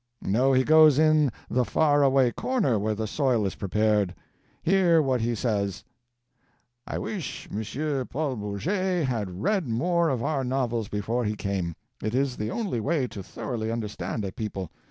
[0.23, 4.15] No, he goes in the far away corner where the soil is prepared.
[4.63, 5.83] Hear what he says:
[6.87, 8.07] 'I wish M.
[8.07, 11.75] Paul Bourget had read more of our novels before he came.
[12.01, 14.71] It is the only way to thoroughly understand a people.